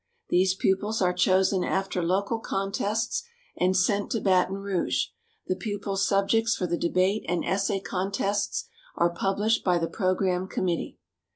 These 0.29 0.55
pupils 0.55 0.99
are 0.99 1.13
chosen 1.13 1.63
after 1.63 2.01
local 2.01 2.39
contests 2.39 3.21
and 3.55 3.77
sent 3.77 4.09
to 4.09 4.19
Baton 4.19 4.55
Rouge. 4.57 5.09
The 5.45 5.55
pupils' 5.55 6.07
subjects 6.07 6.55
for 6.55 6.65
the 6.65 6.75
debate 6.75 7.23
and 7.29 7.45
essay 7.45 7.79
contests 7.79 8.65
are 8.95 9.13
published 9.13 9.63
by 9.63 9.77
the 9.77 9.85
Program 9.87 10.47
Committee. 10.47 10.97